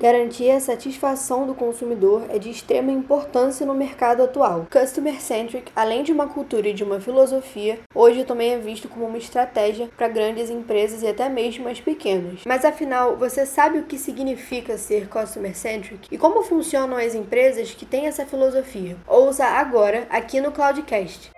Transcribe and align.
Garantir 0.00 0.52
a 0.52 0.60
satisfação 0.60 1.44
do 1.44 1.56
consumidor 1.56 2.26
é 2.28 2.38
de 2.38 2.48
extrema 2.48 2.92
importância 2.92 3.66
no 3.66 3.74
mercado 3.74 4.22
atual. 4.22 4.68
Customer 4.70 5.20
Centric, 5.20 5.72
além 5.74 6.04
de 6.04 6.12
uma 6.12 6.28
cultura 6.28 6.68
e 6.68 6.72
de 6.72 6.84
uma 6.84 7.00
filosofia, 7.00 7.80
hoje 7.92 8.24
também 8.24 8.52
é 8.52 8.58
visto 8.58 8.88
como 8.88 9.06
uma 9.06 9.18
estratégia 9.18 9.90
para 9.96 10.06
grandes 10.06 10.50
empresas 10.50 11.02
e 11.02 11.08
até 11.08 11.28
mesmo 11.28 11.68
as 11.68 11.80
pequenas. 11.80 12.42
Mas 12.46 12.64
afinal, 12.64 13.16
você 13.16 13.44
sabe 13.44 13.80
o 13.80 13.84
que 13.86 13.98
significa 13.98 14.78
ser 14.78 15.08
Customer 15.08 15.56
Centric 15.56 16.06
e 16.12 16.16
como 16.16 16.44
funcionam 16.44 16.96
as 16.96 17.16
empresas 17.16 17.74
que 17.74 17.84
têm 17.84 18.06
essa 18.06 18.24
filosofia? 18.24 18.96
Ouça 19.04 19.46
agora 19.46 20.06
aqui 20.10 20.40
no 20.40 20.52
Cloudcast. 20.52 21.30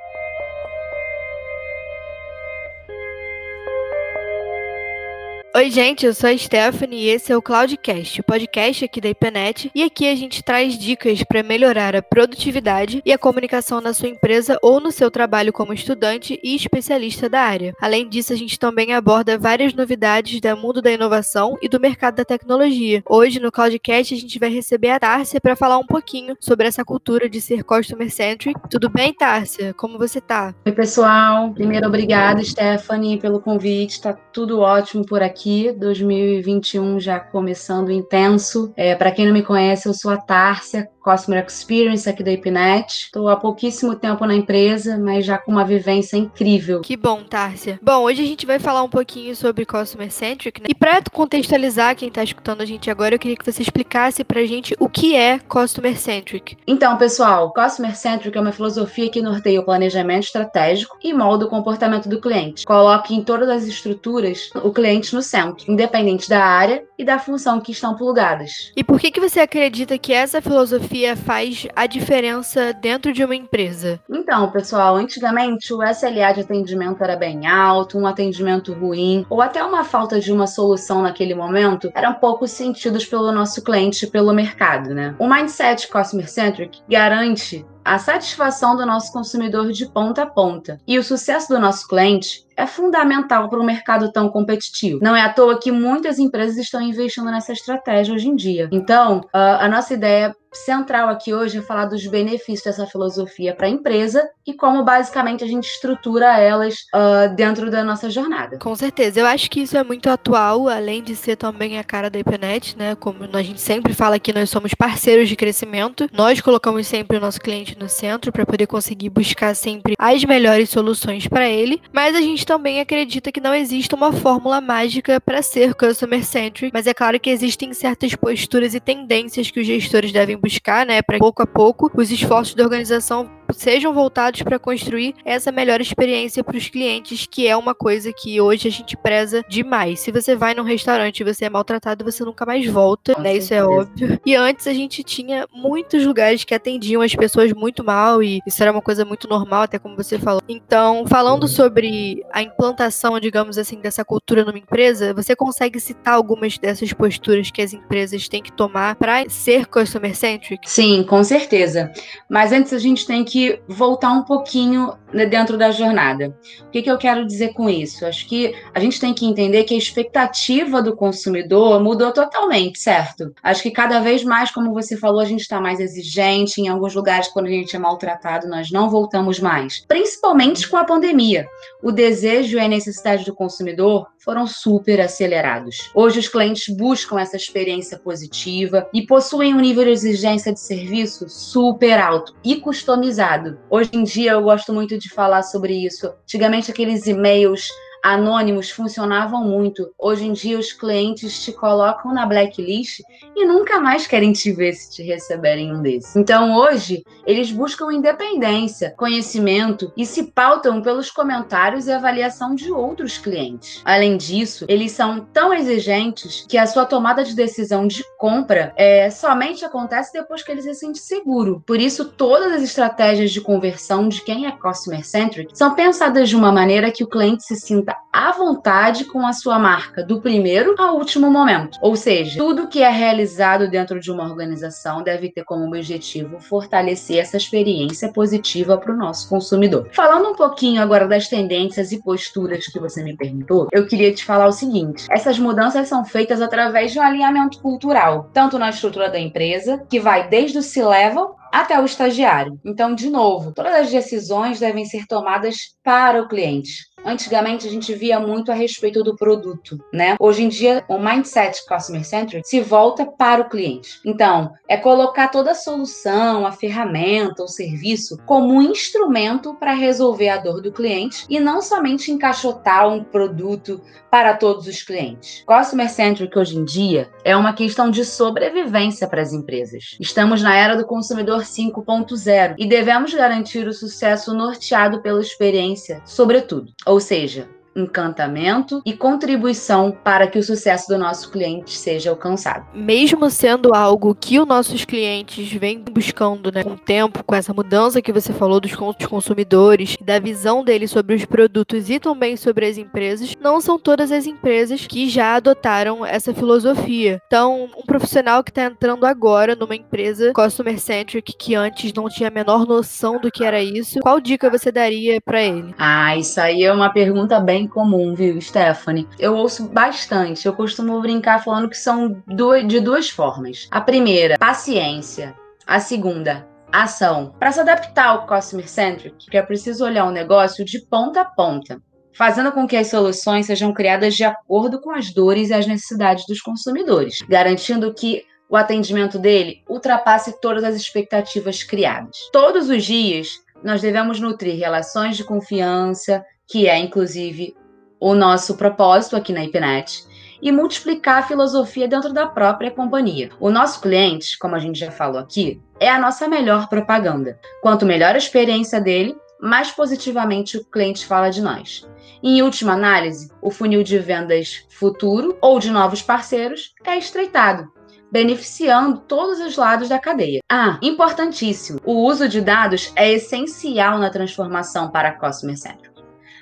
Oi, 5.53 5.69
gente, 5.69 6.07
eu 6.07 6.15
sou 6.15 6.31
a 6.31 6.39
Stephanie 6.39 7.07
e 7.07 7.09
esse 7.09 7.33
é 7.33 7.37
o 7.37 7.43
Cloudcast, 7.43 8.21
o 8.21 8.25
podcast 8.25 8.85
aqui 8.85 9.01
da 9.01 9.09
IPNET. 9.09 9.69
E 9.75 9.83
aqui 9.83 10.09
a 10.09 10.15
gente 10.15 10.45
traz 10.45 10.79
dicas 10.79 11.25
para 11.25 11.43
melhorar 11.43 11.97
a 11.97 12.01
produtividade 12.01 13.03
e 13.05 13.13
a 13.13 13.19
comunicação 13.19 13.81
na 13.81 13.93
sua 13.93 14.09
empresa 14.09 14.57
ou 14.63 14.79
no 14.79 14.93
seu 14.93 15.11
trabalho 15.11 15.53
como 15.53 15.73
estudante 15.73 16.39
e 16.41 16.55
especialista 16.55 17.29
da 17.29 17.41
área. 17.41 17.75
Além 17.81 18.09
disso, 18.09 18.33
a 18.33 18.37
gente 18.37 18.61
também 18.61 18.95
aborda 18.95 19.37
várias 19.37 19.75
novidades 19.75 20.41
do 20.41 20.57
mundo 20.57 20.81
da 20.81 20.93
inovação 20.93 21.59
e 21.61 21.69
do 21.69 21.81
mercado 21.81 22.15
da 22.15 22.25
tecnologia. 22.25 23.03
Hoje, 23.09 23.41
no 23.41 23.51
Cloudcast, 23.51 24.15
a 24.15 24.19
gente 24.19 24.39
vai 24.39 24.51
receber 24.51 24.91
a 24.91 25.01
Tárcia 25.01 25.41
para 25.41 25.57
falar 25.57 25.79
um 25.79 25.87
pouquinho 25.87 26.37
sobre 26.39 26.69
essa 26.69 26.85
cultura 26.85 27.29
de 27.29 27.41
ser 27.41 27.65
customer 27.65 28.09
centric. 28.09 28.57
Tudo 28.71 28.89
bem, 28.89 29.13
Tárcia? 29.13 29.75
Como 29.75 29.99
você 29.99 30.21
tá? 30.21 30.55
Oi, 30.65 30.73
pessoal. 30.73 31.53
Primeiro, 31.53 31.89
obrigada, 31.89 32.41
Stephanie, 32.45 33.19
pelo 33.19 33.41
convite. 33.41 34.01
Tá 34.01 34.13
tudo 34.13 34.61
ótimo 34.61 35.05
por 35.05 35.21
aqui 35.21 35.40
aqui, 35.41 35.73
2021 35.73 37.01
já 37.01 37.19
começando 37.19 37.91
intenso. 37.91 38.73
É, 38.77 38.95
para 38.95 39.11
quem 39.11 39.25
não 39.25 39.33
me 39.33 39.43
conhece, 39.43 39.89
eu 39.89 39.95
sou 39.95 40.11
a 40.11 40.19
Tárcia, 40.19 40.91
Customer 41.03 41.45
Experience 41.47 42.09
aqui 42.09 42.23
da 42.23 42.31
IPNET. 42.31 43.07
Estou 43.07 43.29
há 43.29 43.37
pouquíssimo 43.37 43.95
tempo 43.95 44.25
na 44.27 44.35
empresa, 44.35 44.99
mas 44.99 45.25
já 45.25 45.39
com 45.39 45.51
uma 45.51 45.65
vivência 45.65 46.17
incrível. 46.17 46.83
Que 46.83 46.97
bom, 46.97 47.23
Tárcia. 47.25 47.79
Bom, 47.83 48.03
hoje 48.03 48.23
a 48.23 48.27
gente 48.27 48.45
vai 48.45 48.59
falar 48.59 48.83
um 48.83 48.89
pouquinho 48.89 49.35
sobre 49.35 49.65
Customer 49.65 50.13
Centric, 50.13 50.61
né? 50.61 50.67
E 50.69 50.75
para 50.75 51.01
contextualizar 51.11 51.97
quem 51.97 52.09
está 52.09 52.23
escutando 52.23 52.61
a 52.61 52.67
gente 52.67 52.91
agora, 52.91 53.15
eu 53.15 53.19
queria 53.19 53.37
que 53.37 53.51
você 53.51 53.63
explicasse 53.63 54.23
para 54.23 54.41
a 54.41 54.47
gente 54.47 54.75
o 54.79 54.89
que 54.89 55.17
é 55.17 55.39
Customer 55.39 55.97
Centric. 55.97 56.57
Então, 56.67 56.97
pessoal, 56.99 57.53
Customer 57.53 57.97
Centric 57.97 58.37
é 58.37 58.41
uma 58.41 58.53
filosofia 58.53 59.11
que 59.11 59.23
norteia 59.23 59.61
o 59.61 59.65
planejamento 59.65 60.25
estratégico 60.25 60.99
e 61.03 61.15
molda 61.15 61.47
o 61.47 61.49
comportamento 61.49 62.09
do 62.09 62.21
cliente. 62.21 62.67
Coloque 62.67 63.15
em 63.15 63.25
todas 63.25 63.49
as 63.49 63.65
estruturas 63.65 64.51
o 64.63 64.71
cliente 64.71 65.15
no 65.15 65.23
centro, 65.31 65.71
independente 65.71 66.29
da 66.29 66.45
área 66.45 66.83
e 66.99 67.05
da 67.05 67.19
função 67.19 67.61
que 67.61 67.73
estão 67.73 67.95
plugadas. 67.97 68.73
E 68.77 68.83
por 68.83 68.99
que, 68.99 69.11
que 69.11 69.21
você 69.21 69.41
acredita 69.41 69.97
que 69.97 70.13
essa 70.13 70.43
filosofia 70.43 71.17
faz 71.17 71.67
a 71.75 71.87
diferença 71.87 72.73
dentro 72.73 73.13
de 73.13 73.25
uma 73.25 73.35
empresa? 73.35 74.01
Então, 74.11 74.51
pessoal, 74.51 74.97
antigamente 74.97 75.73
o 75.73 75.83
SLA 75.83 76.33
de 76.33 76.41
atendimento 76.41 77.03
era 77.03 77.17
bem 77.17 77.47
alto, 77.47 77.99
um 77.99 78.07
atendimento 78.07 78.73
ruim, 78.73 79.25
ou 79.31 79.41
até 79.41 79.63
uma 79.63 79.85
falta 79.85 80.21
de 80.21 80.33
uma 80.33 80.47
solução 80.47 81.03
naquele 81.03 81.35
momento 81.35 81.91
eram 81.95 82.15
pouco 82.15 82.47
sentidos 82.47 83.07
pelo 83.07 83.33
nosso 83.33 83.63
cliente 83.63 84.05
e 84.05 84.11
pelo 84.11 84.33
mercado, 84.33 84.95
né? 84.95 85.15
O 85.19 85.29
mindset 85.29 85.89
customer 85.89 86.29
centric 86.29 86.81
garante 86.89 87.65
a 87.85 87.99
satisfação 87.99 88.77
do 88.77 88.87
nosso 88.87 89.13
consumidor 89.13 89.73
de 89.73 89.87
ponta 89.87 90.23
a 90.23 90.27
ponta. 90.27 90.81
E 90.87 90.99
o 90.99 91.03
sucesso 91.03 91.49
do 91.49 91.59
nosso 91.59 91.89
cliente 91.89 92.45
é 92.57 92.67
fundamental 92.67 93.49
para 93.49 93.59
um 93.59 93.65
mercado 93.65 94.13
tão 94.13 94.29
competitivo. 94.29 95.01
Não 95.03 95.17
é 95.17 95.23
à 95.23 95.33
toa 95.33 95.59
que 95.59 95.73
muitas 95.73 96.19
empresas 96.19 96.57
estão 96.57 96.81
investindo 96.81 97.31
nessa 97.31 97.53
estratégia 97.53 98.15
hoje 98.15 98.29
em 98.29 98.37
dia. 98.37 98.69
Então, 98.73 99.23
a 99.33 99.69
nossa 99.69 99.95
ideia 99.95 100.35
central 100.53 101.09
aqui 101.09 101.33
hoje 101.33 101.59
é 101.59 101.63
falar 101.63 101.87
dos 101.87 102.07
benefícios 102.07 102.65
dessa 102.65 102.87
filosofia 102.87 103.55
para 103.55 103.67
a 103.67 103.71
empresa 103.71 104.29
e 104.47 104.53
como 104.53 104.85
basicamente 104.85 105.45
a 105.45 105.47
gente 105.47 105.65
estrutura 105.65 106.39
elas 106.39 106.75
uh, 106.95 107.35
dentro 107.37 107.71
da 107.71 107.85
nossa 107.85 108.11
jornada. 108.11 108.59
Com 108.59 108.75
certeza, 108.75 109.21
eu 109.21 109.27
acho 109.27 109.49
que 109.51 109.61
isso 109.61 109.77
é 109.77 109.85
muito 109.85 110.11
atual, 110.11 110.69
além 110.69 111.03
de 111.03 111.15
ser 111.15 111.37
também 111.37 111.79
a 111.79 111.85
cara 111.85 112.11
da 112.11 112.19
IPNET, 112.19 112.77
né? 112.77 112.95
Como 112.97 113.19
a 113.33 113.43
gente 113.43 113.61
sempre 113.61 113.95
fala 113.95 114.19
que 114.19 114.33
nós 114.33 114.51
somos 114.51 114.75
parceiros 114.75 115.29
de 115.29 115.37
crescimento, 115.37 116.09
nós 116.13 116.41
colocamos 116.41 116.87
sempre 116.87 117.17
o 117.17 117.21
nosso 117.21 117.41
cliente 117.41 117.79
no 117.79 117.89
centro 117.89 118.33
para 118.33 118.45
poder 118.45 118.67
conseguir 118.67 119.11
buscar 119.11 119.55
sempre 119.55 119.95
as 119.99 120.25
melhores 120.25 120.71
soluções 120.71 121.29
para 121.29 121.49
ele, 121.49 121.81
mas 121.93 122.17
a 122.17 122.21
gente 122.21 122.45
também 122.51 122.81
acredita 122.81 123.31
que 123.31 123.41
não 123.41 123.55
existe 123.55 123.95
uma 123.95 124.13
fórmula 124.13 124.61
mágica 124.61 125.21
para 125.21 125.41
ser 125.41 125.73
customer 125.73 126.25
centric, 126.25 126.73
mas 126.75 126.85
é 126.85 126.93
claro 126.93 127.21
que 127.21 127.31
existem 127.31 127.73
certas 127.73 128.17
posturas 128.17 128.75
e 128.75 128.81
tendências 128.81 129.53
que 129.53 129.61
os 129.61 129.67
gestores 129.69 130.11
devem 130.11 130.37
buscar, 130.37 130.85
né, 130.85 131.01
para 131.01 131.17
pouco 131.17 131.45
a 131.45 131.47
pouco 131.47 131.89
os 131.95 132.11
esforços 132.11 132.57
da 132.57 132.65
organização 132.65 133.31
sejam 133.53 133.93
voltados 133.93 134.43
para 134.43 134.59
construir 134.59 135.15
essa 135.25 135.53
melhor 135.53 135.81
experiência 135.81 136.43
para 136.45 136.57
os 136.57 136.69
clientes, 136.69 137.27
que 137.31 137.47
é 137.47 137.57
uma 137.57 137.75
coisa 137.75 138.13
que 138.13 138.41
hoje 138.41 138.69
a 138.69 138.71
gente 138.71 138.97
preza 138.97 139.45
demais. 139.49 140.01
Se 140.01 140.11
você 140.13 140.35
vai 140.37 140.55
num 140.55 140.63
restaurante 140.63 141.21
e 141.21 141.25
você 141.25 141.47
é 141.47 141.51
maltratado, 141.51 142.05
você 142.05 142.25
nunca 142.25 142.45
mais 142.47 142.67
volta, 142.67 143.15
Com 143.15 143.23
né? 143.23 143.31
Certeza. 143.31 143.45
Isso 143.45 143.55
é 143.55 143.65
óbvio. 143.65 144.21
E 144.25 144.35
antes 144.35 144.67
a 144.67 144.73
gente 144.73 145.03
tinha 145.03 145.47
muitos 145.53 146.05
lugares 146.05 146.45
que 146.45 146.55
atendiam 146.55 147.03
as 147.03 147.15
pessoas 147.15 147.53
muito 147.53 147.85
mal 147.85 148.23
e 148.23 148.41
isso 148.47 148.63
era 148.63 148.73
uma 148.73 148.83
coisa 148.83 149.05
muito 149.05 149.29
normal, 149.29 149.63
até 149.63 149.79
como 149.79 149.97
você 149.97 150.19
falou. 150.19 150.43
Então, 150.49 151.05
falando 151.07 151.49
sobre 151.49 152.25
a 152.33 152.43
implantação, 152.43 153.19
digamos 153.19 153.59
assim, 153.59 153.81
dessa 153.81 154.05
cultura 154.05 154.45
numa 154.45 154.59
empresa, 154.59 155.15
você 155.15 155.35
consegue 155.35 155.81
citar 155.81 156.15
algumas 156.15 156.59
dessas 156.59 156.93
posturas 156.93 157.51
que 157.51 157.63
as 157.63 157.73
empresas 157.73 158.29
têm 158.29 158.43
que 158.43 158.53
tomar 158.53 158.97
para 158.97 159.29
ser 159.29 159.67
customer 159.67 160.15
centric? 160.15 160.71
Sim, 160.71 161.03
com 161.03 161.23
certeza. 161.25 161.93
Mas 162.29 162.53
antes 162.53 162.73
a 162.73 162.79
gente 162.79 163.07
tem 163.07 163.25
que 163.25 163.40
que 163.41 163.63
voltar 163.67 164.13
um 164.13 164.23
pouquinho 164.23 164.93
né, 165.13 165.25
dentro 165.25 165.57
da 165.57 165.71
jornada. 165.71 166.37
O 166.67 166.71
que, 166.71 166.83
que 166.83 166.91
eu 166.91 166.99
quero 166.99 167.27
dizer 167.27 167.55
com 167.55 167.71
isso? 167.71 168.05
Acho 168.05 168.29
que 168.29 168.55
a 168.75 168.79
gente 168.79 169.01
tem 169.01 169.15
que 169.15 169.25
entender 169.25 169.65
que 169.65 169.75
a 169.75 169.79
expectativa 169.79 170.83
do 170.83 170.95
consumidor 170.95 171.83
mudou 171.83 172.13
totalmente, 172.13 172.79
certo? 172.79 173.33
Acho 173.43 173.63
que 173.63 173.71
cada 173.71 173.99
vez 174.01 174.23
mais, 174.23 174.51
como 174.51 174.75
você 174.75 174.97
falou, 174.97 175.21
a 175.21 175.25
gente 175.25 175.41
está 175.41 175.59
mais 175.59 175.81
exigente. 175.81 176.61
Em 176.61 176.69
alguns 176.69 176.95
lugares, 176.95 177.29
quando 177.29 177.47
a 177.47 177.51
gente 177.51 177.75
é 177.75 177.79
maltratado, 177.79 178.47
nós 178.47 178.71
não 178.71 178.91
voltamos 178.91 179.41
mais. 179.41 179.85
Principalmente 179.89 180.69
com 180.69 180.77
a 180.77 180.85
pandemia. 180.85 181.47
O 181.83 181.91
desejo 181.91 182.59
e 182.59 182.61
a 182.61 182.69
necessidade 182.69 183.25
do 183.25 183.35
consumidor 183.35 184.07
foram 184.19 184.47
super 184.47 185.01
acelerados. 185.01 185.91
Hoje, 185.95 186.19
os 186.19 186.29
clientes 186.29 186.75
buscam 186.75 187.19
essa 187.19 187.37
experiência 187.37 187.99
positiva 187.99 188.87
e 188.93 189.07
possuem 189.07 189.55
um 189.55 189.61
nível 189.61 189.85
de 189.85 189.91
exigência 189.91 190.53
de 190.53 190.61
serviço 190.61 191.27
super 191.29 191.99
alto 191.99 192.35
e 192.45 192.57
customizado. 192.57 193.30
Hoje 193.69 193.91
em 193.93 194.03
dia, 194.03 194.33
eu 194.33 194.43
gosto 194.43 194.73
muito 194.73 194.99
de 194.99 195.09
falar 195.09 195.43
sobre 195.43 195.75
isso. 195.75 196.07
Antigamente, 196.25 196.71
aqueles 196.71 197.07
e-mails 197.07 197.69
anônimos 198.03 198.71
funcionavam 198.71 199.45
muito. 199.45 199.93
Hoje 199.99 200.27
em 200.27 200.33
dia, 200.33 200.59
os 200.59 200.73
clientes 200.73 201.43
te 201.43 201.53
colocam 201.53 202.13
na 202.13 202.27
blacklist 202.27 203.01
e 203.37 203.45
nunca 203.45 203.81
mais 203.81 204.07
querem 204.07 204.33
te 204.33 204.53
ver 204.53 204.73
se 204.73 204.91
te 204.91 205.03
receberem 205.03 205.75
um 205.75 205.83
desses. 205.83 206.17
Então, 206.17 206.57
hoje, 206.57 207.05
eles 207.27 207.51
buscam 207.51 207.93
independência, 207.93 208.95
conhecimento 208.97 209.93
e 209.97 210.07
se 210.07 210.25
pautam 210.25 210.83
pelos 210.83 211.11
comentários 211.11 211.87
e 211.87 211.93
avaliação 211.93 212.55
de 212.55 212.71
outros 212.73 213.19
clientes. 213.19 213.81
Além 213.85 214.17
disso, 214.17 214.65
eles 214.69 214.93
são 214.93 215.21
tão 215.33 215.53
exigentes 215.53 216.45
que 216.49 216.59
a 216.59 216.67
sua 216.67 216.85
tomada 216.85 217.25
de 217.25 217.35
decisão 217.35 217.87
de 217.87 218.05
compra 218.19 218.73
é, 218.77 219.11
somente 219.11 219.65
acontece 219.65 220.13
depois 220.13 220.43
que 220.43 220.51
ele 220.51 220.63
se 220.63 220.75
sente 220.75 220.99
seguro. 220.99 221.63
Por 221.67 221.81
isso, 221.81 222.07
todas 222.07 222.53
as 222.53 222.63
estratégias 222.63 223.31
de 223.31 223.41
conversão 223.41 224.09
de 224.09 224.23
quem 224.23 224.47
é 224.47 224.53
customer 224.53 225.05
centric 225.05 225.57
são 225.57 225.75
pensadas 225.75 226.29
de 226.29 226.37
uma 226.37 226.53
maneira 226.53 226.91
que 226.91 227.05
o 227.05 227.09
cliente 227.09 227.45
se 227.45 227.57
sinta 227.57 227.90
sinta 227.91 227.97
à 228.13 228.33
vontade 228.33 229.05
com 229.05 229.27
a 229.27 229.33
sua 229.33 229.59
marca, 229.59 230.03
do 230.03 230.21
primeiro 230.21 230.75
ao 230.79 230.97
último 230.97 231.31
momento. 231.31 231.79
Ou 231.81 231.97
seja, 231.97 232.39
tudo 232.39 232.69
que 232.69 232.83
é 232.83 232.91
realizado 232.91 233.71
dentro 233.71 234.01
de 234.01 234.11
uma 234.11 234.25
organização 234.25 235.03
deve 235.03 235.31
ter 235.31 235.45
como 235.45 235.67
objetivo 235.67 236.41
fortalecer 236.41 237.19
essa 237.19 237.37
experiência 237.37 238.13
positiva 238.13 238.77
para 238.77 238.93
o 238.93 238.97
nosso 238.97 239.29
consumidor. 239.29 239.89
Falando 239.93 240.29
um 240.29 240.35
pouquinho 240.35 240.83
agora 240.83 241.07
das 241.07 241.29
tendências 241.29 241.93
e 241.93 242.03
posturas 242.03 242.67
que 242.67 242.81
você 242.81 243.03
me 243.03 243.17
perguntou, 243.17 243.69
eu 243.73 243.87
queria 243.87 244.13
te 244.13 244.25
falar 244.25 244.47
o 244.47 244.53
seguinte: 244.53 245.07
essas 245.11 245.39
mudanças 245.39 245.89
são 245.89 246.05
feitas 246.05 246.43
através 246.43 246.93
de 246.93 246.99
um 246.99 247.03
alinhamento 247.03 247.61
cultural, 247.61 248.29
tanto 248.33 248.59
na 248.59 248.71
estrutura 248.71 249.09
da 249.09 249.19
empresa, 249.19 249.85
que 249.89 250.01
vai 250.01 250.29
desde 250.29 250.59
o 250.59 250.63
C-level 250.63 251.37
até 251.53 251.81
o 251.81 251.85
estagiário. 251.85 252.59
Então, 252.65 252.95
de 252.95 253.11
novo, 253.11 253.53
todas 253.53 253.75
as 253.75 253.91
decisões 253.91 254.61
devem 254.61 254.85
ser 254.85 255.07
tomadas 255.07 255.57
para 255.83 256.23
o 256.23 256.29
cliente. 256.29 256.85
Antigamente 257.05 257.67
a 257.67 257.71
gente 257.71 257.95
via 257.95 258.21
muito 258.21 258.53
a 258.53 258.55
respeito 258.55 259.03
do 259.03 259.17
produto, 259.17 259.83
né? 259.93 260.17
Hoje 260.19 260.43
em 260.43 260.49
dia 260.49 260.85
o 260.89 260.99
mindset 260.99 261.65
customer 261.67 262.05
centric 262.05 262.47
se 262.47 262.61
volta 262.61 263.07
para 263.07 263.43
o 263.43 263.49
cliente. 263.49 264.01
Então, 264.05 264.53
é 264.69 264.77
colocar 264.77 265.29
toda 265.29 265.53
a 265.53 265.55
solução, 265.55 266.47
a 266.47 266.53
ferramenta, 266.53 267.43
o 267.43 267.49
serviço 267.49 268.19
como 268.27 268.55
um 268.55 268.63
instrumento 268.63 269.55
para 269.55 269.73
resolver 269.73 270.29
a 270.29 270.37
dor 270.37 270.61
do 270.61 270.73
cliente 270.73 271.25
e 271.29 271.41
não 271.41 271.63
somente 271.63 272.11
encaixotar 272.11 272.89
um 272.89 273.03
produto 273.03 273.81
para 274.11 274.35
todos 274.35 274.67
os 274.67 274.83
clientes. 274.83 275.45
Customer 275.47 275.89
centric 275.89 276.37
hoje 276.37 276.57
em 276.57 276.65
dia 276.65 277.09
é 277.25 277.37
uma 277.37 277.53
questão 277.53 277.91
de 277.91 278.05
sobrevivência 278.05 279.07
para 279.07 279.23
as 279.23 279.33
empresas. 279.33 279.97
Estamos 280.01 280.43
na 280.43 280.55
era 280.57 280.77
do 280.77 280.85
consumidor 280.85 281.43
5.0 281.43 282.57
e 282.59 282.67
devemos 282.67 283.15
garantir 283.15 283.67
o 283.69 283.73
sucesso 283.73 284.35
norteado 284.35 285.01
pela 285.01 285.21
experiência, 285.21 286.03
sobretudo. 286.05 286.73
Ou 286.91 286.99
seja, 286.99 287.49
encantamento 287.75 288.83
e 288.85 288.93
contribuição 288.93 289.97
para 290.03 290.27
que 290.27 290.39
o 290.39 290.43
sucesso 290.43 290.89
do 290.89 290.99
nosso 290.99 291.31
cliente 291.31 291.77
seja 291.77 292.11
alcançado. 292.11 292.67
Mesmo 292.75 293.31
sendo 293.31 293.75
algo 293.75 294.15
que 294.15 294.41
os 294.41 294.47
nossos 294.47 294.85
clientes 294.85 295.53
vêm 295.53 295.79
buscando, 295.79 296.51
né, 296.51 296.65
com 296.65 296.71
o 296.71 296.79
tempo, 296.79 297.23
com 297.25 297.35
essa 297.35 297.55
mudança 297.55 298.03
que 298.03 298.13
você 298.13 298.33
falou 298.33 298.61
dos 298.61 298.75
consumidores, 299.07 299.97
da 300.01 300.19
visão 300.19 300.65
deles 300.65 300.91
sobre 300.91 301.15
os 301.15 301.25
produtos 301.25 301.89
e 301.89 302.01
também 302.01 302.37
sobre 302.37 302.67
as 302.67 302.77
empresas, 302.77 303.37
não 303.41 303.61
são 303.61 303.79
todas 303.79 304.11
as 304.11 304.27
empresas 304.27 304.87
que 304.87 305.09
já 305.09 305.37
adotaram 305.37 306.05
essa 306.05 306.35
filosofia. 306.35 307.21
Então, 307.27 307.69
um 307.77 307.83
profissional 307.83 308.43
que 308.43 308.51
está 308.51 308.65
entrando 308.65 309.07
agora 309.07 309.55
numa 309.55 309.77
empresa 309.77 310.33
customer 310.33 310.79
centric 310.79 311.33
que 311.37 311.55
antes 311.55 311.93
não 311.93 312.09
tinha 312.09 312.29
a 312.29 312.33
menor 312.33 312.67
noção 312.67 313.21
do 313.21 313.31
que 313.31 313.45
era 313.45 313.63
isso, 313.63 314.01
qual 314.01 314.21
dica 314.21 314.51
você 314.51 314.73
daria 314.73 315.21
para 315.21 315.43
ele? 315.43 315.75
Ah, 315.79 316.17
isso 316.17 316.41
aí 316.41 316.65
é 316.65 316.73
uma 316.73 316.91
pergunta 316.91 317.39
bem 317.39 317.61
bem 317.61 317.69
comum, 317.71 318.15
viu, 318.15 318.41
Stephanie? 318.41 319.09
Eu 319.19 319.35
ouço 319.35 319.69
bastante. 319.69 320.47
Eu 320.47 320.53
costumo 320.53 321.01
brincar 321.01 321.43
falando 321.43 321.71
que 321.71 321.77
são 321.77 322.23
de 322.67 322.81
duas 322.81 323.09
formas. 323.09 323.69
A 323.71 323.81
primeira, 323.81 324.37
paciência. 324.39 325.35
A 325.67 325.81
segunda, 325.81 326.47
ação. 326.73 327.35
Para 327.39 327.53
se 327.53 327.61
adaptar 327.61 328.09
ao 328.09 328.27
Customer 328.27 328.69
Centric, 328.69 329.35
é 329.35 329.41
preciso 329.41 329.85
olhar 329.85 330.05
o 330.05 330.11
negócio 330.11 330.65
de 330.65 330.81
ponta 330.81 331.23
a 331.23 331.25
ponta 331.25 331.81
fazendo 332.13 332.53
com 332.53 332.67
que 332.67 332.77
as 332.77 332.89
soluções 332.89 333.47
sejam 333.47 333.73
criadas 333.73 334.15
de 334.15 334.25
acordo 334.25 334.81
com 334.81 334.91
as 334.91 335.13
dores 335.13 335.49
e 335.49 335.55
as 335.55 335.67
necessidades 335.67 336.27
dos 336.27 336.41
consumidores, 336.41 337.21
garantindo 337.29 337.95
que 337.95 338.25
o 338.49 338.57
atendimento 338.57 339.19
dele 339.19 339.63
ultrapasse 339.69 340.41
todas 340.41 340.65
as 340.65 340.75
expectativas 340.75 341.63
criadas. 341.63 342.17
Todos 342.33 342.69
os 342.69 342.85
dias, 342.85 343.39
nós 343.63 343.81
devemos 343.81 344.19
nutrir 344.19 344.59
relações 344.59 345.17
de 345.17 345.25
confiança, 345.25 346.25
que 346.49 346.67
é 346.67 346.77
inclusive 346.77 347.55
o 348.01 348.15
nosso 348.15 348.57
propósito 348.57 349.15
aqui 349.15 349.33
na 349.33 349.45
IPNET, 349.45 350.09
e 350.43 350.51
multiplicar 350.51 351.19
a 351.19 351.27
filosofia 351.27 351.87
dentro 351.87 352.13
da 352.13 352.27
própria 352.27 352.71
companhia. 352.71 353.31
O 353.39 353.51
nosso 353.51 353.81
cliente, 353.81 354.39
como 354.39 354.57
a 354.57 354.59
gente 354.59 354.79
já 354.79 354.91
falou 354.91 355.19
aqui, 355.19 355.61
é 355.79 355.89
a 355.89 355.99
nossa 355.99 356.27
melhor 356.27 356.69
propaganda. 356.69 357.39
Quanto 357.61 357.87
melhor 357.87 358.15
a 358.15 358.19
experiência 358.19 358.81
dele, 358.81 359.15
mais 359.41 359.71
positivamente 359.71 360.57
o 360.57 360.65
cliente 360.65 361.07
fala 361.07 361.31
de 361.31 361.43
nós. 361.43 361.87
Em 362.23 362.43
última 362.43 362.73
análise, 362.73 363.31
o 363.41 363.51
funil 363.51 363.83
de 363.83 363.99
vendas 363.99 364.65
futuro 364.69 365.39
ou 365.41 365.59
de 365.59 365.71
novos 365.71 366.03
parceiros 366.03 366.75
é 366.85 366.99
estreitado, 366.99 367.71
beneficiando 368.13 369.01
todos 369.01 369.41
os 369.41 369.57
lados 369.57 369.89
da 369.89 369.99
cadeia. 369.99 370.41
Ah, 370.51 370.79
importantíssimo: 370.83 371.81
o 371.83 372.05
uso 372.05 372.29
de 372.29 372.43
dados 372.43 372.93
é 372.95 373.11
essencial 373.11 373.99
na 373.99 374.11
transformação 374.11 374.91
para 374.91 375.13
Customer 375.13 375.57
Centric. 375.57 375.90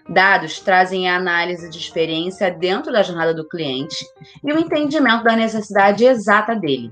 Dados 0.09 0.61
trazem 0.61 1.09
a 1.09 1.17
análise 1.17 1.69
de 1.69 1.79
experiência 1.79 2.51
dentro 2.51 2.91
da 2.91 3.03
jornada 3.03 3.35
do 3.35 3.47
cliente 3.47 3.97
e 4.43 4.53
o 4.53 4.59
entendimento 4.59 5.23
da 5.23 5.37
necessidade 5.37 6.05
exata 6.05 6.55
dele. 6.55 6.91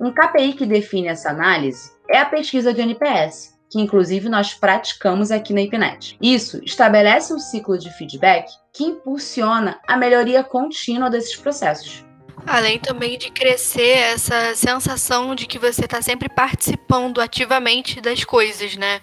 Um 0.00 0.10
KPI 0.10 0.54
que 0.54 0.64
define 0.64 1.08
essa 1.08 1.30
análise 1.30 1.92
é 2.08 2.18
a 2.18 2.24
pesquisa 2.24 2.72
de 2.72 2.80
NPS, 2.80 3.54
que 3.70 3.78
inclusive 3.78 4.30
nós 4.30 4.54
praticamos 4.54 5.30
aqui 5.30 5.52
na 5.52 5.60
IPNET. 5.60 6.16
Isso 6.20 6.60
estabelece 6.64 7.34
um 7.34 7.38
ciclo 7.38 7.76
de 7.76 7.90
feedback 7.90 8.50
que 8.72 8.84
impulsiona 8.84 9.78
a 9.86 9.96
melhoria 9.96 10.42
contínua 10.42 11.10
desses 11.10 11.36
processos. 11.36 12.04
Além 12.46 12.78
também 12.78 13.18
de 13.18 13.30
crescer 13.30 13.98
essa 13.98 14.54
sensação 14.54 15.34
de 15.34 15.46
que 15.46 15.58
você 15.58 15.84
está 15.84 16.00
sempre 16.00 16.30
participando 16.30 17.20
ativamente 17.20 18.00
das 18.00 18.24
coisas, 18.24 18.76
né? 18.76 19.02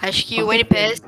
Acho 0.00 0.26
que 0.26 0.42
o 0.42 0.52
NPS 0.52 1.00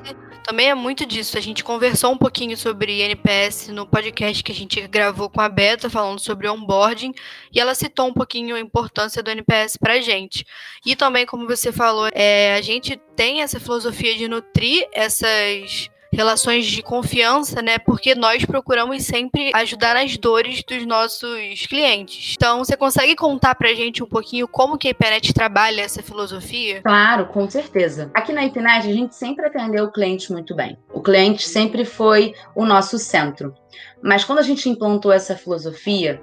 também 0.47 0.69
é 0.69 0.73
muito 0.73 1.05
disso. 1.05 1.37
A 1.37 1.41
gente 1.41 1.61
conversou 1.61 2.13
um 2.13 2.17
pouquinho 2.17 2.55
sobre 2.55 3.01
NPS 3.01 3.67
no 3.67 3.85
podcast 3.85 4.41
que 4.41 4.51
a 4.53 4.55
gente 4.55 4.79
gravou 4.87 5.29
com 5.29 5.41
a 5.41 5.49
Beta, 5.49 5.89
falando 5.89 6.19
sobre 6.19 6.47
onboarding, 6.47 7.13
e 7.53 7.59
ela 7.59 7.75
citou 7.75 8.07
um 8.07 8.13
pouquinho 8.13 8.55
a 8.55 8.59
importância 8.59 9.21
do 9.21 9.29
NPS 9.29 9.75
para 9.75 9.99
gente. 9.99 10.45
E 10.85 10.95
também, 10.95 11.25
como 11.25 11.45
você 11.45 11.73
falou, 11.73 12.07
é, 12.13 12.55
a 12.55 12.61
gente 12.61 12.95
tem 13.13 13.41
essa 13.41 13.59
filosofia 13.59 14.15
de 14.15 14.29
nutrir 14.29 14.87
essas 14.93 15.89
relações 16.11 16.65
de 16.65 16.81
confiança, 16.81 17.61
né? 17.61 17.77
Porque 17.77 18.15
nós 18.15 18.45
procuramos 18.45 19.03
sempre 19.03 19.51
ajudar 19.53 19.95
nas 19.95 20.17
dores 20.17 20.63
dos 20.63 20.85
nossos 20.85 21.65
clientes. 21.67 22.35
Então, 22.35 22.59
você 22.59 22.75
consegue 22.77 23.15
contar 23.15 23.55
pra 23.55 23.73
gente 23.73 24.03
um 24.03 24.07
pouquinho 24.07 24.47
como 24.47 24.77
que 24.77 24.87
a 24.87 24.91
IPNET 24.91 25.33
trabalha 25.33 25.81
essa 25.81 26.01
filosofia? 26.01 26.81
Claro, 26.81 27.27
com 27.27 27.49
certeza. 27.49 28.11
Aqui 28.13 28.31
na 28.33 28.45
IPNET, 28.45 28.87
a 28.87 28.93
gente 28.93 29.15
sempre 29.15 29.45
atendeu 29.45 29.85
o 29.85 29.91
cliente 29.91 30.31
muito 30.31 30.55
bem. 30.55 30.77
O 30.93 31.01
cliente 31.01 31.47
sempre 31.47 31.85
foi 31.85 32.33
o 32.55 32.65
nosso 32.65 32.97
centro. 32.97 33.53
Mas 34.01 34.23
quando 34.23 34.39
a 34.39 34.43
gente 34.43 34.69
implantou 34.69 35.11
essa 35.11 35.35
filosofia, 35.35 36.21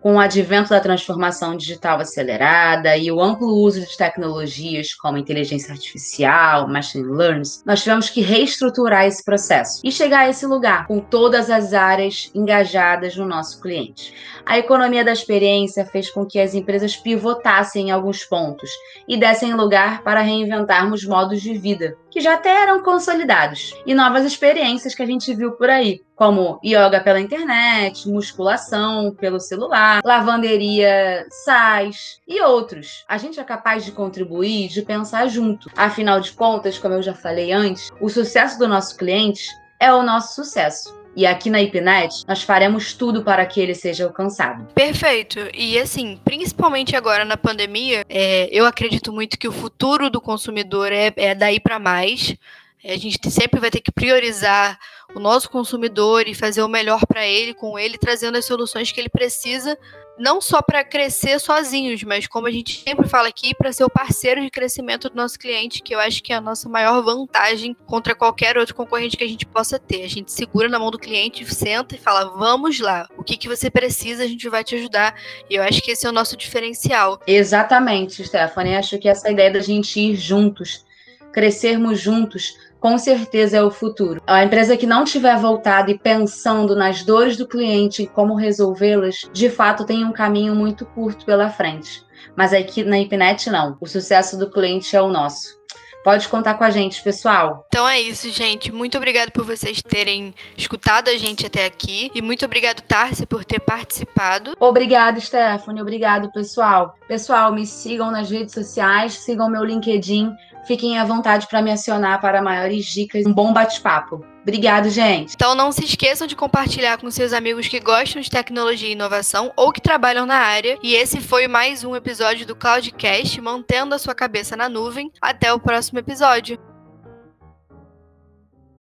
com 0.00 0.14
o 0.14 0.18
advento 0.18 0.70
da 0.70 0.80
transformação 0.80 1.56
digital 1.56 2.00
acelerada 2.00 2.96
e 2.96 3.10
o 3.12 3.20
amplo 3.20 3.48
uso 3.48 3.80
de 3.80 3.96
tecnologias 3.96 4.94
como 4.94 5.18
inteligência 5.18 5.72
artificial, 5.72 6.68
machine 6.68 7.04
learning, 7.04 7.42
nós 7.64 7.82
tivemos 7.82 8.08
que 8.08 8.20
reestruturar 8.20 9.06
esse 9.06 9.24
processo 9.24 9.80
e 9.84 9.92
chegar 9.92 10.20
a 10.20 10.28
esse 10.28 10.46
lugar 10.46 10.86
com 10.86 11.00
todas 11.00 11.50
as 11.50 11.72
áreas 11.72 12.30
engajadas 12.34 13.16
no 13.16 13.26
nosso 13.26 13.60
cliente. 13.60 14.14
A 14.44 14.58
economia 14.58 15.04
da 15.04 15.12
experiência 15.12 15.84
fez 15.84 16.10
com 16.10 16.24
que 16.24 16.40
as 16.40 16.54
empresas 16.54 16.96
pivotassem 16.96 17.88
em 17.88 17.90
alguns 17.90 18.24
pontos 18.24 18.70
e 19.06 19.16
dessem 19.16 19.54
lugar 19.54 20.02
para 20.02 20.20
reinventarmos 20.22 21.04
modos 21.04 21.40
de 21.40 21.56
vida 21.56 21.96
que 22.10 22.20
já 22.20 22.34
até 22.34 22.62
eram 22.62 22.82
consolidados 22.82 23.72
e 23.86 23.94
novas 23.94 24.24
experiências 24.24 24.94
que 24.94 25.02
a 25.02 25.06
gente 25.06 25.32
viu 25.34 25.52
por 25.52 25.70
aí, 25.70 26.02
como 26.20 26.60
yoga 26.62 27.00
pela 27.00 27.18
internet, 27.18 28.06
musculação 28.06 29.10
pelo 29.18 29.40
celular, 29.40 30.02
lavanderia, 30.04 31.26
sais 31.30 32.20
e 32.28 32.42
outros. 32.42 33.06
A 33.08 33.16
gente 33.16 33.40
é 33.40 33.42
capaz 33.42 33.86
de 33.86 33.92
contribuir, 33.92 34.68
de 34.68 34.82
pensar 34.82 35.28
junto. 35.28 35.70
Afinal 35.74 36.20
de 36.20 36.32
contas, 36.32 36.76
como 36.76 36.92
eu 36.92 37.02
já 37.02 37.14
falei 37.14 37.52
antes, 37.52 37.90
o 37.98 38.10
sucesso 38.10 38.58
do 38.58 38.68
nosso 38.68 38.98
cliente 38.98 39.48
é 39.80 39.90
o 39.90 40.02
nosso 40.02 40.34
sucesso. 40.34 40.94
E 41.16 41.24
aqui 41.24 41.48
na 41.48 41.62
IPNET, 41.62 42.26
nós 42.28 42.42
faremos 42.42 42.92
tudo 42.92 43.24
para 43.24 43.46
que 43.46 43.58
ele 43.58 43.74
seja 43.74 44.04
alcançado. 44.04 44.66
Perfeito. 44.74 45.38
E 45.54 45.78
assim, 45.78 46.20
principalmente 46.22 46.94
agora 46.94 47.24
na 47.24 47.38
pandemia, 47.38 48.04
é, 48.10 48.46
eu 48.52 48.66
acredito 48.66 49.10
muito 49.10 49.38
que 49.38 49.48
o 49.48 49.52
futuro 49.52 50.10
do 50.10 50.20
consumidor 50.20 50.92
é, 50.92 51.14
é 51.16 51.34
daí 51.34 51.58
para 51.58 51.78
mais. 51.78 52.36
A 52.84 52.96
gente 52.96 53.18
sempre 53.30 53.58
vai 53.58 53.70
ter 53.70 53.80
que 53.80 53.92
priorizar 53.92 54.78
o 55.14 55.20
nosso 55.20 55.50
consumidor 55.50 56.26
e 56.26 56.34
fazer 56.34 56.62
o 56.62 56.68
melhor 56.68 57.06
para 57.06 57.26
ele, 57.26 57.54
com 57.54 57.78
ele, 57.78 57.98
trazendo 57.98 58.38
as 58.38 58.44
soluções 58.44 58.92
que 58.92 59.00
ele 59.00 59.08
precisa 59.08 59.76
não 60.20 60.38
só 60.38 60.60
para 60.60 60.84
crescer 60.84 61.40
sozinhos, 61.40 62.02
mas 62.02 62.26
como 62.26 62.46
a 62.46 62.50
gente 62.50 62.84
sempre 62.84 63.08
fala 63.08 63.28
aqui, 63.28 63.54
para 63.54 63.72
ser 63.72 63.84
o 63.84 63.90
parceiro 63.90 64.42
de 64.42 64.50
crescimento 64.50 65.08
do 65.08 65.16
nosso 65.16 65.38
cliente, 65.38 65.82
que 65.82 65.94
eu 65.94 65.98
acho 65.98 66.22
que 66.22 66.30
é 66.30 66.36
a 66.36 66.40
nossa 66.42 66.68
maior 66.68 67.02
vantagem 67.02 67.74
contra 67.86 68.14
qualquer 68.14 68.58
outro 68.58 68.74
concorrente 68.74 69.16
que 69.16 69.24
a 69.24 69.28
gente 69.28 69.46
possa 69.46 69.78
ter. 69.78 70.04
A 70.04 70.08
gente 70.08 70.30
segura 70.30 70.68
na 70.68 70.78
mão 70.78 70.90
do 70.90 70.98
cliente, 70.98 71.42
senta 71.52 71.94
e 71.94 71.98
fala: 71.98 72.36
vamos 72.36 72.78
lá, 72.80 73.08
o 73.16 73.24
que, 73.24 73.36
que 73.36 73.48
você 73.48 73.70
precisa, 73.70 74.22
a 74.22 74.28
gente 74.28 74.46
vai 74.50 74.62
te 74.62 74.74
ajudar. 74.74 75.14
E 75.48 75.54
eu 75.54 75.62
acho 75.62 75.80
que 75.80 75.90
esse 75.90 76.06
é 76.06 76.10
o 76.10 76.12
nosso 76.12 76.36
diferencial. 76.36 77.18
Exatamente, 77.26 78.22
Stephanie. 78.22 78.76
Acho 78.76 78.98
que 78.98 79.08
essa 79.08 79.30
ideia 79.30 79.50
da 79.50 79.60
gente 79.60 79.98
ir 79.98 80.16
juntos, 80.16 80.84
crescermos 81.32 81.98
juntos, 81.98 82.52
com 82.80 82.96
certeza 82.96 83.58
é 83.58 83.62
o 83.62 83.70
futuro. 83.70 84.22
A 84.26 84.42
empresa 84.42 84.76
que 84.76 84.86
não 84.86 85.04
tiver 85.04 85.36
voltado 85.38 85.90
e 85.90 85.98
pensando 85.98 86.74
nas 86.74 87.02
dores 87.02 87.36
do 87.36 87.46
cliente 87.46 88.02
e 88.02 88.06
como 88.06 88.34
resolvê-las, 88.34 89.28
de 89.32 89.50
fato 89.50 89.84
tem 89.84 90.04
um 90.04 90.12
caminho 90.12 90.54
muito 90.54 90.86
curto 90.86 91.24
pela 91.26 91.50
frente. 91.50 92.02
Mas 92.34 92.52
aqui 92.52 92.82
na 92.82 92.98
Ipnet 92.98 93.50
não. 93.50 93.76
O 93.80 93.86
sucesso 93.86 94.38
do 94.38 94.50
cliente 94.50 94.96
é 94.96 95.02
o 95.02 95.08
nosso. 95.08 95.59
Pode 96.02 96.28
contar 96.28 96.54
com 96.54 96.64
a 96.64 96.70
gente, 96.70 97.02
pessoal. 97.02 97.66
Então 97.68 97.86
é 97.86 98.00
isso, 98.00 98.30
gente. 98.30 98.72
Muito 98.72 98.96
obrigado 98.96 99.30
por 99.30 99.44
vocês 99.44 99.82
terem 99.82 100.34
escutado 100.56 101.08
a 101.08 101.16
gente 101.16 101.46
até 101.46 101.66
aqui. 101.66 102.10
E 102.14 102.22
muito 102.22 102.44
obrigado, 102.44 102.80
Tarsi, 102.80 103.26
por 103.26 103.44
ter 103.44 103.60
participado. 103.60 104.54
Obrigado, 104.58 105.20
Stephanie. 105.20 105.82
Obrigado, 105.82 106.32
pessoal. 106.32 106.96
Pessoal, 107.06 107.52
me 107.52 107.66
sigam 107.66 108.10
nas 108.10 108.30
redes 108.30 108.54
sociais, 108.54 109.14
sigam 109.14 109.50
meu 109.50 109.64
LinkedIn, 109.64 110.32
fiquem 110.66 110.98
à 110.98 111.04
vontade 111.04 111.46
para 111.48 111.60
me 111.60 111.70
acionar 111.70 112.20
para 112.20 112.40
maiores 112.40 112.86
dicas. 112.86 113.26
Um 113.26 113.32
bom 113.32 113.52
bate-papo. 113.52 114.24
Obrigado, 114.42 114.88
gente. 114.88 115.34
Então 115.34 115.54
não 115.54 115.70
se 115.70 115.84
esqueçam 115.84 116.26
de 116.26 116.34
compartilhar 116.34 116.98
com 116.98 117.10
seus 117.10 117.32
amigos 117.32 117.68
que 117.68 117.78
gostam 117.78 118.22
de 118.22 118.30
tecnologia 118.30 118.88
e 118.88 118.92
inovação 118.92 119.52
ou 119.56 119.72
que 119.72 119.80
trabalham 119.80 120.24
na 120.24 120.36
área. 120.36 120.78
E 120.82 120.94
esse 120.94 121.20
foi 121.20 121.46
mais 121.46 121.84
um 121.84 121.94
episódio 121.94 122.46
do 122.46 122.56
Cloudcast, 122.56 123.40
mantendo 123.40 123.94
a 123.94 123.98
sua 123.98 124.14
cabeça 124.14 124.56
na 124.56 124.68
nuvem. 124.68 125.12
Até 125.20 125.52
o 125.52 125.60
próximo 125.60 125.98
episódio. 125.98 126.58